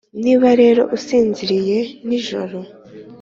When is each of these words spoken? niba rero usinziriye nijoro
niba 0.23 0.47
rero 0.61 0.81
usinziriye 0.95 1.79
nijoro 2.07 2.57